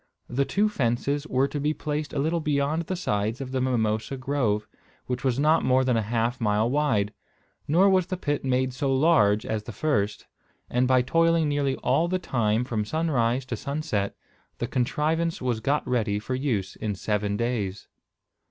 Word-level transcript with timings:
The 0.27 0.45
two 0.45 0.67
fences 0.67 1.27
were 1.27 1.47
to 1.47 1.59
be 1.59 1.75
placed 1.75 2.11
a 2.11 2.17
little 2.17 2.39
beyond 2.39 2.87
the 2.87 2.95
sides 2.95 3.39
of 3.39 3.51
the 3.51 3.61
mimosa 3.61 4.17
grove, 4.17 4.67
which 5.05 5.23
was 5.23 5.37
not 5.37 5.63
more 5.63 5.83
than 5.85 5.95
half 5.95 6.41
a 6.41 6.43
mile 6.43 6.67
wide; 6.71 7.13
nor 7.67 7.87
was 7.87 8.07
the 8.07 8.17
pit 8.17 8.43
made 8.43 8.73
so 8.73 8.91
large 8.91 9.45
as 9.45 9.65
the 9.65 9.71
first; 9.71 10.25
and 10.71 10.87
by 10.87 11.03
toiling 11.03 11.47
nearly 11.47 11.75
all 11.83 12.07
the 12.07 12.17
time 12.17 12.63
from 12.63 12.83
sunrise 12.83 13.45
to 13.45 13.55
sunset, 13.55 14.15
the 14.57 14.65
contrivance 14.65 15.39
was 15.39 15.59
got 15.59 15.87
ready 15.87 16.17
for 16.17 16.33
use 16.33 16.75
in 16.75 16.95
seven 16.95 17.37
days. 17.37 17.87